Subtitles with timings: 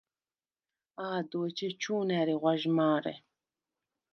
[1.09, 3.13] ა̄დუ, ეჩეჩუ̄ნ ა̈რი ღვაჟმა̄რე.